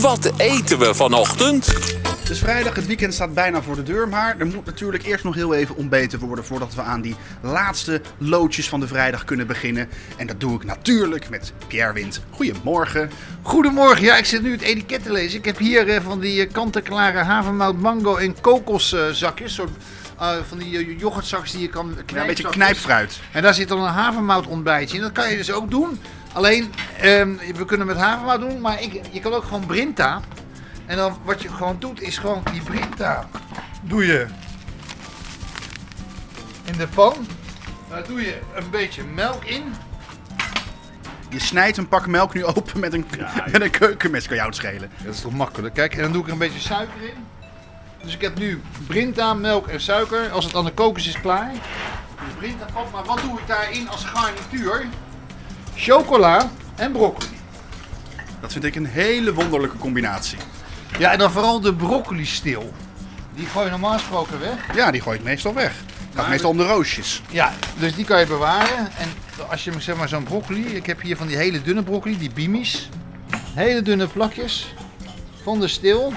Wat 0.00 0.32
eten 0.36 0.78
we 0.78 0.94
vanochtend? 0.94 1.66
Het 2.18 2.30
is 2.30 2.38
vrijdag, 2.38 2.74
het 2.74 2.86
weekend 2.86 3.14
staat 3.14 3.34
bijna 3.34 3.62
voor 3.62 3.76
de 3.76 3.82
deur. 3.82 4.08
Maar 4.08 4.34
er 4.38 4.46
moet 4.46 4.64
natuurlijk 4.64 5.04
eerst 5.04 5.24
nog 5.24 5.34
heel 5.34 5.54
even 5.54 5.76
ontbeten 5.76 6.18
worden 6.18 6.44
voordat 6.44 6.74
we 6.74 6.82
aan 6.82 7.00
die 7.00 7.16
laatste 7.42 8.00
loodjes 8.18 8.68
van 8.68 8.80
de 8.80 8.86
vrijdag 8.86 9.24
kunnen 9.24 9.46
beginnen. 9.46 9.88
En 10.16 10.26
dat 10.26 10.40
doe 10.40 10.54
ik 10.54 10.64
natuurlijk 10.64 11.28
met 11.28 11.52
Pierre 11.66 11.92
Wind. 11.92 12.22
Goedemorgen. 12.30 13.10
Goedemorgen, 13.42 14.04
ja, 14.04 14.16
ik 14.16 14.24
zit 14.24 14.42
nu 14.42 14.52
het 14.52 14.62
etiket 14.62 15.02
te 15.02 15.12
lezen. 15.12 15.38
Ik 15.38 15.44
heb 15.44 15.58
hier 15.58 15.88
eh, 15.88 16.02
van 16.02 16.20
die 16.20 16.46
eh, 16.46 16.52
kant-en-klare 16.52 17.18
havermout, 17.18 17.80
mango 17.80 18.16
en 18.16 18.40
kokoszakjes. 18.40 19.54
soort 19.54 19.70
eh, 20.18 20.36
van 20.48 20.58
die 20.58 20.78
eh, 20.78 20.98
yoghurtzakjes 20.98 21.52
die 21.52 21.60
je 21.60 21.68
kan 21.68 21.86
knijpen. 21.88 22.14
Ja, 22.14 22.20
een 22.20 22.26
beetje 22.26 22.48
knijpfruit. 22.48 23.20
En 23.32 23.42
daar 23.42 23.54
zit 23.54 23.68
dan 23.68 23.82
een 23.82 23.92
havermout 23.92 24.46
ontbijtje 24.46 24.96
in. 24.96 25.02
Dat 25.02 25.12
kan 25.12 25.30
je 25.30 25.36
dus 25.36 25.52
ook 25.52 25.70
doen. 25.70 26.00
Alleen, 26.36 26.72
ehm, 27.00 27.36
we 27.54 27.64
kunnen 27.64 27.86
met 27.86 27.96
havermout 27.96 28.40
doen, 28.40 28.60
maar 28.60 28.82
ik, 28.82 29.00
je 29.10 29.20
kan 29.20 29.32
ook 29.32 29.44
gewoon 29.44 29.66
Brinta. 29.66 30.20
En 30.86 30.96
dan 30.96 31.18
wat 31.24 31.42
je 31.42 31.48
gewoon 31.48 31.76
doet, 31.78 32.00
is 32.00 32.18
gewoon 32.18 32.42
die 32.52 32.62
Brinta 32.62 33.28
doe 33.82 34.06
je 34.06 34.26
in 36.64 36.78
de 36.78 36.86
pan. 36.86 37.26
Daar 37.88 38.06
doe 38.06 38.20
je 38.20 38.38
een 38.54 38.70
beetje 38.70 39.04
melk 39.04 39.44
in. 39.44 39.74
Je 41.28 41.40
snijdt 41.40 41.76
een 41.76 41.88
pak 41.88 42.06
melk 42.06 42.34
nu 42.34 42.44
open 42.44 42.80
met 42.80 42.92
een, 42.92 43.06
met 43.52 43.62
een 43.62 43.70
keukenmes. 43.70 44.26
Kan 44.26 44.36
jou 44.36 44.48
het 44.48 44.56
schelen. 44.56 44.90
Dat 45.04 45.14
is 45.14 45.20
toch 45.20 45.32
makkelijk. 45.32 45.74
Kijk, 45.74 45.94
en 45.94 46.02
dan 46.02 46.12
doe 46.12 46.20
ik 46.20 46.26
er 46.26 46.32
een 46.32 46.38
beetje 46.38 46.60
suiker 46.60 47.02
in. 47.02 47.26
Dus 48.02 48.14
ik 48.14 48.20
heb 48.20 48.38
nu 48.38 48.62
Brinta, 48.86 49.34
melk 49.34 49.66
en 49.66 49.80
suiker. 49.80 50.30
Als 50.30 50.44
het 50.44 50.54
aan 50.54 50.64
de 50.64 50.72
kokos 50.72 51.08
is 51.08 51.20
klaar. 51.20 51.50
Dus 51.52 52.34
Brinta. 52.38 52.66
Maar 52.92 53.04
wat 53.04 53.20
doe 53.20 53.38
ik 53.38 53.46
daarin 53.46 53.88
als 53.88 54.04
garnituur? 54.04 54.86
Chocola 55.76 56.50
en 56.76 56.92
broccoli. 56.92 57.36
Dat 58.40 58.52
vind 58.52 58.64
ik 58.64 58.74
een 58.74 58.86
hele 58.86 59.34
wonderlijke 59.34 59.76
combinatie. 59.76 60.38
Ja, 60.98 61.12
en 61.12 61.18
dan 61.18 61.30
vooral 61.30 61.60
de 61.60 61.74
broccoli 61.74 62.26
stil. 62.26 62.72
Die 63.34 63.46
gooi 63.46 63.64
je 63.64 63.70
normaal 63.70 63.92
gesproken 63.92 64.40
weg. 64.40 64.74
Ja, 64.74 64.90
die 64.90 65.00
gooi 65.00 65.18
ik 65.18 65.24
meestal 65.24 65.54
weg. 65.54 65.74
Het 66.08 66.18
gaat 66.18 66.28
meestal 66.28 66.50
om 66.50 66.56
de 66.56 66.66
roosjes. 66.66 67.22
Ja, 67.30 67.52
dus 67.78 67.94
die 67.94 68.04
kan 68.04 68.20
je 68.20 68.26
bewaren. 68.26 68.78
En 68.98 69.08
als 69.48 69.64
je 69.64 69.72
zeg 69.78 69.96
maar 69.96 70.08
zo'n 70.08 70.22
broccoli, 70.22 70.66
ik 70.66 70.86
heb 70.86 71.00
hier 71.00 71.16
van 71.16 71.26
die 71.26 71.36
hele 71.36 71.62
dunne 71.62 71.82
broccoli, 71.82 72.18
die 72.18 72.30
bimis. 72.30 72.88
Hele 73.54 73.82
dunne 73.82 74.06
plakjes 74.06 74.74
van 75.42 75.60
de 75.60 75.68
stil. 75.68 76.12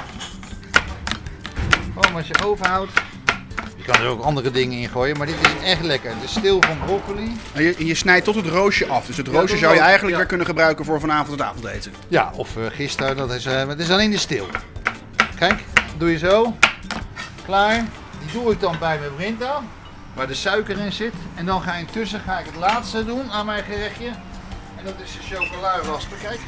Gewoon 1.93 2.15
als 2.15 2.27
je 2.27 2.43
overhoudt. 2.45 2.91
Je 3.89 3.95
kan 3.95 4.03
er 4.03 4.11
ook 4.11 4.21
andere 4.21 4.51
dingen 4.51 4.77
in 4.77 4.89
gooien, 4.89 5.17
maar 5.17 5.27
dit 5.27 5.35
is 5.41 5.63
echt 5.63 5.81
lekker. 5.81 6.13
De 6.21 6.27
stil 6.27 6.61
van 6.61 6.77
broccoli. 6.85 7.37
En 7.53 7.63
je, 7.63 7.85
je 7.85 7.95
snijdt 7.95 8.25
tot 8.25 8.35
het 8.35 8.45
roosje 8.45 8.87
af. 8.87 9.05
Dus 9.05 9.17
het 9.17 9.25
Ja, 9.25 9.31
roosje 9.31 9.57
zou 9.57 9.73
je 9.73 9.79
eigenlijk 9.79 10.11
ja. 10.11 10.17
weer 10.17 10.25
kunnen 10.25 10.45
gebruiken 10.45 10.85
voor 10.85 10.99
vanavond 10.99 11.31
het 11.31 11.41
avondeten. 11.41 11.93
Ja, 12.07 12.31
of 12.35 12.57
eh, 12.57 12.63
gisteren, 12.71 13.17
dat 13.17 13.33
is, 13.33 13.45
eh, 13.45 13.67
het 13.67 13.79
is 13.79 13.91
alleen 13.91 14.11
de 14.11 14.17
stil. 14.17 14.47
Kijk, 15.35 15.63
doe 15.97 16.11
je 16.11 16.17
zo. 16.17 16.55
Klaar. 17.45 17.85
Die 18.19 18.41
doe 18.41 18.51
ik 18.51 18.59
dan 18.59 18.75
bij 18.79 18.99
mijn 18.99 19.15
brinta, 19.15 19.61
waar 20.13 20.27
de 20.27 20.33
suiker 20.33 20.79
in 20.79 20.91
zit. 20.91 21.13
En 21.35 21.45
dan 21.45 21.61
ga 21.61 21.73
intussen 21.73 22.19
ga 22.19 22.39
ik 22.39 22.45
het 22.45 22.55
laatste 22.55 23.05
doen 23.05 23.31
aan 23.31 23.45
mijn 23.45 23.63
gerechtje. 23.63 24.07
En 24.77 24.85
dat 24.85 24.95
is 25.03 25.11
de 25.11 25.35
chocola 25.35 25.79
raspen. 25.85 26.17
Kijk, 26.21 26.39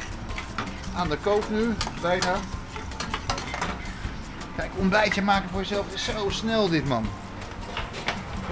aan 0.96 1.08
de 1.08 1.16
kook 1.16 1.50
nu, 1.50 1.74
bijna. 2.00 2.34
Kijk, 4.56 4.70
ontbijtje 4.76 5.22
maken 5.22 5.48
voor 5.50 5.60
jezelf 5.60 5.86
is 5.94 6.04
zo 6.04 6.30
snel 6.30 6.68
dit 6.68 6.88
man. 6.88 7.06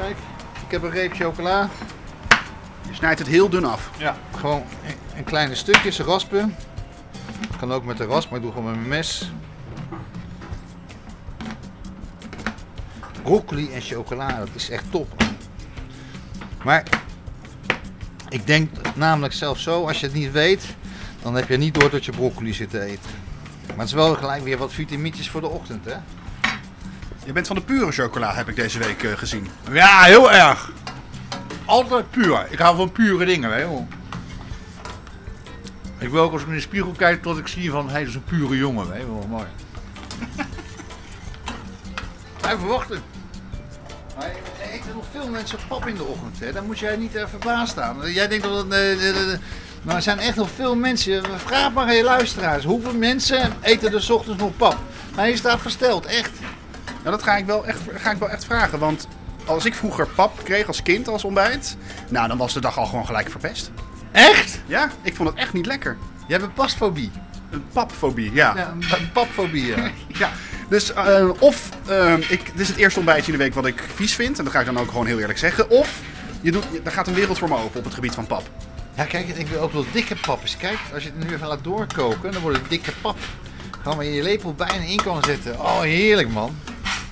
Kijk, 0.00 0.16
ik 0.64 0.70
heb 0.70 0.82
een 0.82 0.90
reep 0.90 1.12
chocola. 1.14 1.68
Je 2.88 2.94
snijdt 2.94 3.18
het 3.18 3.28
heel 3.28 3.48
dun 3.48 3.64
af. 3.64 3.90
Ja. 3.98 4.16
Gewoon 4.36 4.62
in- 4.86 5.16
in 5.16 5.24
kleine 5.24 5.54
stukjes 5.54 5.98
raspen. 6.00 6.54
Kan 7.58 7.72
ook 7.72 7.84
met 7.84 7.96
de 7.96 8.04
rasp, 8.04 8.28
maar 8.30 8.38
ik 8.38 8.44
doe 8.44 8.52
gewoon 8.54 8.66
met 8.70 8.76
mijn 8.78 8.88
mes. 8.88 9.32
Broccoli 13.22 13.72
en 13.72 13.80
chocola, 13.80 14.38
dat 14.38 14.48
is 14.54 14.70
echt 14.70 14.84
top. 14.90 15.22
Maar 16.64 16.82
ik 18.28 18.46
denk 18.46 18.70
namelijk 18.94 19.32
zelfs 19.34 19.62
zo, 19.62 19.86
als 19.86 20.00
je 20.00 20.06
het 20.06 20.14
niet 20.14 20.32
weet, 20.32 20.64
dan 21.22 21.34
heb 21.34 21.48
je 21.48 21.56
niet 21.56 21.74
door 21.80 21.90
dat 21.90 22.04
je 22.04 22.12
broccoli 22.12 22.52
zit 22.52 22.70
te 22.70 22.80
eten. 22.80 23.10
Maar 23.66 23.76
het 23.78 23.86
is 23.88 23.92
wel 23.92 24.14
gelijk 24.14 24.42
weer 24.42 24.58
wat 24.58 24.72
vitamintjes 24.72 25.30
voor 25.30 25.40
de 25.40 25.48
ochtend, 25.48 25.84
hè? 25.84 25.96
Je 27.24 27.32
bent 27.32 27.46
van 27.46 27.56
de 27.56 27.62
pure 27.62 27.92
chocola, 27.92 28.34
heb 28.34 28.48
ik 28.48 28.56
deze 28.56 28.78
week 28.78 29.02
eh, 29.02 29.12
gezien. 29.16 29.48
Ja, 29.72 30.02
heel 30.02 30.32
erg. 30.32 30.70
Altijd 31.64 32.10
puur. 32.10 32.46
Ik 32.50 32.58
hou 32.58 32.76
van 32.76 32.92
pure 32.92 33.24
dingen, 33.24 33.58
je 33.58 33.64
wel. 33.66 33.88
Ik 35.98 36.08
wil 36.08 36.22
ook 36.22 36.32
als 36.32 36.42
ik 36.42 36.48
in 36.48 36.54
de 36.54 36.60
spiegel 36.60 36.90
kijk 36.90 37.22
tot 37.22 37.38
ik 37.38 37.46
zie 37.46 37.70
van, 37.70 37.88
hé, 37.88 37.98
dat 37.98 38.08
is 38.08 38.14
een 38.14 38.24
pure 38.24 38.56
jongen, 38.56 38.86
je 38.86 39.06
wel. 39.06 39.26
Mooi. 39.28 39.46
Even 42.54 42.66
wachten. 42.66 43.02
Maar 44.16 44.26
er 44.62 44.70
eten 44.70 44.94
nog 44.94 45.04
veel 45.12 45.28
mensen 45.28 45.58
pap 45.68 45.86
in 45.86 45.94
de 45.96 46.04
ochtend, 46.04 46.40
hè. 46.40 46.52
Daar 46.52 46.62
moet 46.62 46.78
jij 46.78 46.96
niet 46.96 47.16
uh, 47.16 47.26
verbaasd 47.26 47.70
staan. 47.72 48.12
Jij 48.12 48.28
denkt 48.28 48.44
dat 48.44 48.56
het... 48.56 48.72
eh, 48.72 48.92
eh, 48.92 49.32
eh, 49.32 49.38
maar 49.82 49.96
er 49.96 50.02
zijn 50.02 50.18
echt 50.18 50.36
nog 50.36 50.48
veel 50.54 50.76
mensen. 50.76 51.22
Vraag 51.38 51.72
maar 51.72 51.84
aan 51.84 51.94
je 51.94 52.02
luisteraars. 52.02 52.64
Hoeveel 52.64 52.94
mensen 52.94 53.52
eten 53.60 53.92
er 53.92 54.12
ochtends 54.12 54.42
nog 54.42 54.56
pap? 54.56 54.76
Nou, 55.16 55.28
je 55.28 55.36
staat 55.36 55.60
versteld, 55.60 56.06
echt. 56.06 56.30
Nou, 57.02 57.16
dat 57.16 57.22
ga 57.22 57.36
ik, 57.36 57.46
wel 57.46 57.66
echt, 57.66 57.80
ga 57.94 58.10
ik 58.10 58.18
wel 58.18 58.30
echt 58.30 58.44
vragen. 58.44 58.78
Want 58.78 59.08
als 59.44 59.64
ik 59.64 59.74
vroeger 59.74 60.06
pap 60.06 60.44
kreeg 60.44 60.66
als 60.66 60.82
kind 60.82 61.08
als 61.08 61.24
ontbijt, 61.24 61.76
nou 62.08 62.28
dan 62.28 62.38
was 62.38 62.52
de 62.52 62.60
dag 62.60 62.78
al 62.78 62.86
gewoon 62.86 63.06
gelijk 63.06 63.30
verpest. 63.30 63.70
Echt? 64.12 64.60
Ja, 64.66 64.90
ik 65.02 65.14
vond 65.14 65.28
het 65.28 65.38
echt 65.38 65.52
niet 65.52 65.66
lekker. 65.66 65.96
Je 66.26 66.32
hebt 66.32 66.44
een 66.44 66.52
pasfobie. 66.52 67.10
Een 67.50 67.64
papfobie, 67.72 68.32
ja. 68.32 68.56
Ja, 68.56 68.74
een, 68.96 69.12
papfobie, 69.12 69.66
ja. 69.66 69.90
Ja, 70.08 70.30
dus 70.68 70.92
eh, 70.92 71.28
of 71.38 71.68
eh, 71.86 72.14
ik, 72.16 72.44
dit 72.44 72.60
is 72.60 72.68
het 72.68 72.76
eerste 72.76 72.98
ontbijtje 72.98 73.32
in 73.32 73.38
de 73.38 73.44
week 73.44 73.54
wat 73.54 73.66
ik 73.66 73.82
vies 73.94 74.14
vind. 74.14 74.38
En 74.38 74.44
dat 74.44 74.52
ga 74.52 74.60
ik 74.60 74.66
dan 74.66 74.78
ook 74.78 74.88
gewoon 74.88 75.06
heel 75.06 75.18
eerlijk 75.18 75.38
zeggen. 75.38 75.70
Of 75.70 76.00
je 76.40 76.52
doet, 76.52 76.64
er 76.84 76.92
gaat 76.92 77.06
een 77.06 77.14
wereld 77.14 77.38
voor 77.38 77.48
me 77.48 77.56
open 77.56 77.78
op 77.78 77.84
het 77.84 77.94
gebied 77.94 78.14
van 78.14 78.26
pap. 78.26 78.50
Ja, 78.94 79.04
kijk, 79.04 79.28
ik 79.28 79.46
wil 79.46 79.60
ook 79.60 79.72
wel 79.72 79.84
dikke 79.92 80.16
pap 80.16 80.42
eens. 80.42 80.56
Kijk, 80.56 80.78
als 80.94 81.02
je 81.02 81.10
het 81.14 81.28
nu 81.28 81.34
even 81.34 81.46
laat 81.46 81.64
doorkoken, 81.64 82.32
dan 82.32 82.42
wordt 82.42 82.58
het 82.58 82.68
dikke 82.68 82.92
pap. 83.00 83.18
Gewoon 83.82 83.96
waar 83.96 84.06
je 84.06 84.12
je 84.12 84.22
lepel 84.22 84.54
bijna 84.54 84.84
in 84.84 85.02
kan 85.02 85.22
zetten. 85.24 85.60
Oh, 85.60 85.80
heerlijk 85.80 86.28
man. 86.28 86.56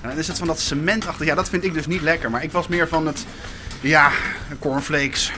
En 0.01 0.09
dan 0.09 0.17
is 0.17 0.27
het 0.27 0.37
van 0.37 0.47
dat 0.47 0.59
cementachtig. 0.59 1.25
Ja, 1.25 1.35
dat 1.35 1.49
vind 1.49 1.63
ik 1.63 1.73
dus 1.73 1.87
niet 1.87 2.01
lekker. 2.01 2.29
Maar 2.31 2.43
ik 2.43 2.51
was 2.51 2.67
meer 2.67 2.87
van 2.87 3.07
het, 3.07 3.25
ja, 3.81 4.09
cornflakes. 4.59 5.31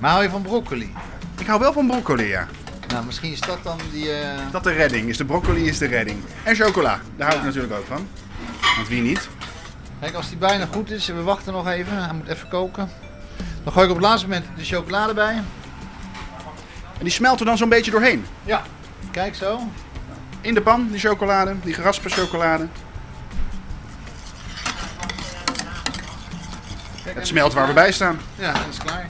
Maar 0.00 0.10
hou 0.10 0.22
je 0.22 0.30
van 0.30 0.42
broccoli? 0.42 0.94
Ik 1.38 1.46
hou 1.46 1.60
wel 1.60 1.72
van 1.72 1.86
broccoli, 1.86 2.24
ja. 2.26 2.46
Nou, 2.88 3.04
misschien 3.04 3.32
is 3.32 3.40
dat 3.40 3.58
dan 3.62 3.78
die... 3.92 4.12
eh, 4.12 4.38
Dat 4.50 4.64
de 4.64 4.72
redding 4.72 5.08
is. 5.08 5.16
De 5.16 5.24
broccoli 5.24 5.66
is 5.68 5.78
de 5.78 5.86
redding. 5.86 6.18
En 6.42 6.54
chocola. 6.54 7.00
Daar 7.16 7.26
hou 7.28 7.38
ik 7.40 7.44
natuurlijk 7.46 7.72
ook 7.72 7.86
van. 7.86 8.08
Want 8.76 8.88
wie 8.88 9.02
niet? 9.02 9.28
Kijk, 10.00 10.14
als 10.14 10.28
die 10.28 10.36
bijna 10.38 10.66
goed 10.72 10.90
is, 10.90 11.06
we 11.06 11.22
wachten 11.22 11.52
nog 11.52 11.68
even. 11.68 12.04
Hij 12.04 12.14
moet 12.14 12.28
even 12.28 12.48
koken. 12.48 12.90
Dan 13.64 13.72
gooi 13.72 13.84
ik 13.84 13.90
op 13.92 13.98
het 13.98 14.06
laatste 14.06 14.26
moment 14.28 14.46
de 14.56 14.64
chocolade 14.64 15.14
bij. 15.14 15.34
En 16.98 17.04
die 17.04 17.12
smelt 17.12 17.40
er 17.40 17.46
dan 17.46 17.56
zo'n 17.56 17.68
beetje 17.68 17.90
doorheen. 17.90 18.24
Ja. 18.44 18.62
Kijk 19.10 19.34
zo. 19.34 19.60
In 20.40 20.54
de 20.54 20.60
pan, 20.62 20.88
die 20.90 21.00
chocolade. 21.00 21.54
Die 21.62 21.74
geraspe 21.74 22.08
chocolade. 22.08 22.66
Het 27.18 27.26
smelt 27.26 27.52
waar 27.52 27.66
we 27.66 27.72
bij 27.72 27.92
staan. 27.92 28.18
Ja, 28.34 28.52
dat 28.52 28.62
is 28.70 28.78
klaar. 28.78 29.08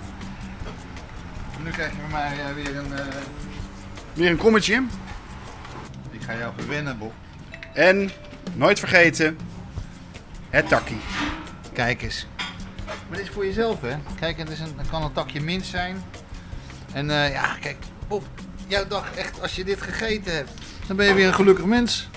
Nu 1.64 1.70
krijg 1.70 1.90
je 1.90 1.96
van 2.00 2.10
mij 2.10 2.32
eh, 2.48 2.54
weer 2.54 2.76
een... 2.76 2.92
eh, 2.98 3.04
Weer 4.12 4.30
een 4.30 4.36
kommetje. 4.36 4.82
Ik 6.10 6.22
ga 6.22 6.36
jou 6.36 6.52
verwennen, 6.56 6.98
Bob. 6.98 7.12
En, 7.72 8.10
nooit 8.54 8.78
vergeten, 8.78 9.38
het 10.50 10.68
takkie. 10.68 11.00
Kijk 11.72 12.02
eens. 12.02 12.26
Maar 13.08 13.16
dit 13.18 13.26
is 13.26 13.32
voor 13.32 13.46
jezelf, 13.46 13.80
hè? 13.80 13.96
Kijk, 14.20 14.38
het, 14.38 14.50
is 14.50 14.60
een, 14.60 14.74
het 14.76 14.88
kan 14.90 15.02
een 15.02 15.12
takje 15.12 15.40
mint 15.40 15.64
zijn. 15.66 16.02
En 16.92 17.10
eh, 17.10 17.32
ja, 17.32 17.56
kijk, 17.60 17.76
Bob, 18.08 18.24
jouw 18.66 18.86
dag 18.86 19.14
echt, 19.14 19.42
als 19.42 19.54
je 19.54 19.64
dit 19.64 19.82
gegeten 19.82 20.34
hebt, 20.34 20.50
dan 20.86 20.96
ben 20.96 21.06
je 21.06 21.14
weer 21.14 21.26
een 21.26 21.34
gelukkig 21.34 21.64
mens. 21.64 22.08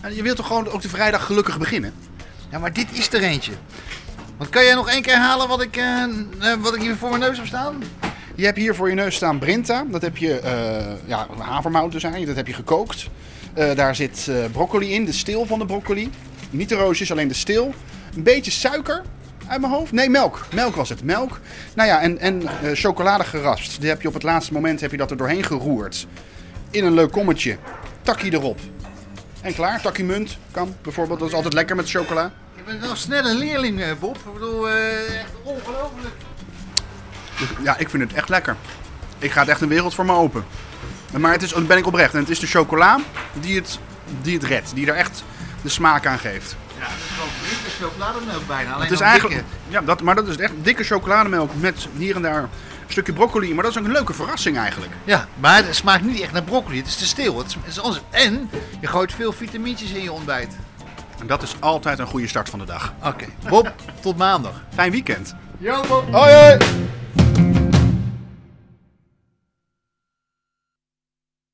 En 0.00 0.14
je 0.14 0.22
wilt 0.22 0.36
toch 0.36 0.46
gewoon 0.46 0.68
ook 0.68 0.82
de 0.82 0.88
vrijdag 0.88 1.24
gelukkig 1.26 1.58
beginnen? 1.58 1.94
Ja, 2.50 2.58
maar 2.58 2.72
dit 2.72 2.92
is 2.92 3.12
er 3.12 3.22
eentje. 3.22 3.52
Want 4.36 4.50
kan 4.50 4.64
jij 4.64 4.74
nog 4.74 4.88
één 4.88 5.02
keer 5.02 5.16
halen 5.16 5.48
wat 5.48 5.62
ik, 5.62 5.76
eh, 5.76 6.02
eh, 6.02 6.60
wat 6.60 6.74
ik 6.74 6.80
hier 6.80 6.96
voor 6.96 7.08
mijn 7.08 7.20
neus 7.20 7.36
heb 7.36 7.46
staan? 7.46 7.82
Je 8.34 8.44
hebt 8.44 8.56
hier 8.56 8.74
voor 8.74 8.88
je 8.88 8.94
neus 8.94 9.14
staan 9.14 9.38
Brinta. 9.38 9.84
Dat 9.90 10.02
heb 10.02 10.16
je, 10.16 10.38
eh 10.38 11.08
ja, 11.08 11.26
havermout 11.38 11.92
dus. 11.92 12.02
Dat 12.02 12.36
heb 12.36 12.46
je 12.46 12.52
gekookt. 12.52 13.08
Daar 13.74 13.94
zit 13.94 14.30
broccoli 14.52 14.92
in, 14.92 15.04
de 15.04 15.12
steel 15.12 15.46
van 15.46 15.58
de 15.58 15.66
broccoli. 15.66 16.10
Niet 16.50 16.68
de 16.68 16.74
roosjes, 16.74 17.10
alleen 17.10 17.28
de 17.28 17.34
steel. 17.34 17.74
Een 18.16 18.22
beetje 18.22 18.50
suiker 18.50 19.02
uit 19.46 19.60
mijn 19.60 19.72
hoofd. 19.72 19.92
Nee, 19.92 20.08
melk. 20.08 20.46
Melk 20.54 20.74
was 20.74 20.88
het. 20.88 21.04
Melk. 21.04 21.40
Nou 21.74 21.88
ja, 21.88 22.00
en, 22.00 22.18
en 22.18 22.42
chocolade 22.74 23.24
geraspt. 23.24 23.80
Die 23.80 23.88
heb 23.88 24.02
je 24.02 24.08
op 24.08 24.14
het 24.14 24.22
laatste 24.22 24.52
moment 24.52 24.80
heb 24.80 24.90
je 24.90 24.96
dat 24.96 25.10
er 25.10 25.16
doorheen 25.16 25.44
geroerd. 25.44 26.06
In 26.70 26.84
een 26.84 26.94
leuk 26.94 27.10
kommetje. 27.10 27.56
Takkie 28.02 28.32
erop. 28.32 28.58
En 29.40 29.54
klaar. 29.54 29.80
Takkie 29.80 30.04
munt 30.04 30.38
kan 30.50 30.74
bijvoorbeeld. 30.82 31.18
Dat 31.18 31.28
is 31.28 31.34
altijd 31.34 31.54
lekker 31.54 31.76
met 31.76 31.90
chocola. 31.90 32.32
Je 32.64 32.70
bent 32.70 32.80
wel 32.84 32.96
snel 32.96 33.24
een 33.24 33.36
leerling, 33.36 33.80
eh, 33.80 33.88
Bob. 34.00 34.16
Ik 34.16 34.32
bedoel, 34.32 34.68
eh, 34.68 35.20
echt 35.20 35.30
ongelooflijk. 35.42 36.14
Dus 37.38 37.48
ja, 37.62 37.76
ik 37.76 37.88
vind 37.90 38.02
het 38.02 38.12
echt 38.12 38.28
lekker. 38.28 38.56
Ik 39.18 39.30
ga 39.32 39.40
het 39.40 39.48
echt 39.48 39.60
een 39.60 39.68
wereld 39.68 39.94
voor 39.94 40.04
me 40.04 40.12
open. 40.12 40.44
Maar 41.18 41.32
het 41.32 41.42
is, 41.42 41.50
dan 41.50 41.66
ben 41.66 41.76
ik 41.76 41.86
oprecht. 41.86 42.14
En 42.14 42.20
het 42.20 42.30
is 42.30 42.38
de 42.38 42.46
chocola 42.46 42.98
die 43.32 43.56
het, 43.56 43.78
die 44.22 44.34
het 44.34 44.44
redt. 44.44 44.74
Die 44.74 44.86
er 44.86 44.94
echt 44.94 45.24
de 45.62 45.68
smaak 45.68 46.06
aan 46.06 46.18
geeft. 46.18 46.56
Ja, 46.78 46.84
dat 46.84 46.90
is 47.10 47.16
wel 47.16 47.26
dikke 47.48 47.70
chocolademelk 47.84 48.46
bijna. 48.46 48.70
Alleen 48.72 48.82
Het 48.82 48.92
is 48.92 49.00
eigenlijk, 49.00 49.34
dikke. 49.34 49.50
ja, 49.68 49.80
dat, 49.80 50.02
maar 50.02 50.14
dat 50.14 50.28
is 50.28 50.36
echt 50.36 50.52
dikke 50.62 50.84
chocolademelk 50.84 51.50
met 51.60 51.88
hier 51.96 52.16
en 52.16 52.22
daar 52.22 52.42
een 52.42 52.48
stukje 52.88 53.12
broccoli. 53.12 53.54
Maar 53.54 53.62
dat 53.62 53.72
is 53.72 53.78
ook 53.78 53.84
een 53.84 53.92
leuke 53.92 54.12
verrassing 54.12 54.56
eigenlijk. 54.56 54.92
Ja, 55.04 55.28
maar 55.40 55.56
het 55.64 55.76
smaakt 55.76 56.04
niet 56.04 56.20
echt 56.20 56.32
naar 56.32 56.42
broccoli. 56.42 56.76
Het 56.78 56.86
is 56.86 56.96
te 56.96 57.06
stil. 57.06 57.38
Het 57.38 57.46
is, 57.46 57.54
het 57.54 57.66
is 57.66 57.80
anders. 57.80 58.02
En 58.10 58.50
je 58.80 58.86
gooit 58.86 59.12
veel 59.12 59.32
vitamintjes 59.32 59.90
in 59.90 60.02
je 60.02 60.12
ontbijt. 60.12 60.56
En 61.20 61.26
dat 61.26 61.42
is 61.42 61.54
altijd 61.60 61.98
een 61.98 62.06
goede 62.06 62.28
start 62.28 62.48
van 62.48 62.58
de 62.58 62.64
dag. 62.64 62.92
Oké, 63.04 63.26
Bob, 63.48 63.72
tot 64.00 64.16
maandag. 64.16 64.62
Fijn 64.74 64.90
weekend. 64.90 65.34
Yo 65.58 65.80
Bob. 65.88 66.12
Hoi 66.12 66.32
hoi! 66.32 66.58